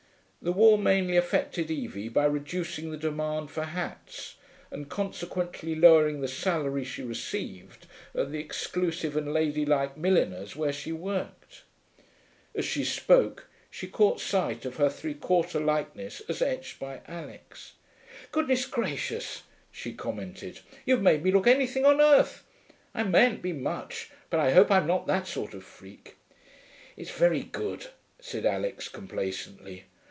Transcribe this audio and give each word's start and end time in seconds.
The 0.43 0.51
war 0.51 0.75
mainly 0.79 1.17
affected 1.17 1.69
Evie 1.69 2.09
by 2.09 2.25
reducing 2.25 2.89
the 2.89 2.97
demand 2.97 3.51
for 3.51 3.63
hats, 3.63 4.37
and 4.71 4.89
consequently 4.89 5.75
lowering 5.75 6.19
the 6.21 6.27
salary 6.27 6.83
she 6.83 7.03
received 7.03 7.85
at 8.15 8.31
the 8.31 8.39
exclusive 8.39 9.15
and 9.15 9.31
ladylike 9.35 9.97
milliner's 9.97 10.55
where 10.55 10.73
she 10.73 10.91
worked. 10.91 11.61
As 12.55 12.65
she 12.65 12.83
spoke 12.83 13.47
she 13.69 13.85
caught 13.85 14.19
sight 14.19 14.65
of 14.65 14.77
her 14.77 14.89
three 14.89 15.13
quarter 15.13 15.59
likeness 15.59 16.23
as 16.27 16.41
etched 16.41 16.79
by 16.79 17.01
Alix. 17.07 17.73
'Goodness 18.31 18.65
gracious,' 18.65 19.43
she 19.71 19.93
commented. 19.93 20.61
'You've 20.87 21.03
made 21.03 21.21
me 21.23 21.31
look 21.31 21.45
anything 21.45 21.85
on 21.85 22.01
earth! 22.01 22.47
I 22.95 23.03
mayn't 23.03 23.43
be 23.43 23.53
much, 23.53 24.09
but 24.31 24.39
I 24.39 24.53
hope 24.53 24.71
I'm 24.71 24.87
not 24.87 25.05
that 25.05 25.27
sort 25.27 25.53
of 25.53 25.63
freak.' 25.63 26.17
'It's 26.97 27.11
very 27.11 27.43
good,' 27.43 27.91
said 28.19 28.47
Alix 28.47 28.89
complacently. 28.89 29.83